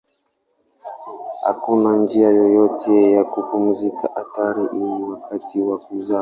[1.45, 6.19] Hakuna njia yoyote ya kupunguza hatari hii wakati wa kuzaa.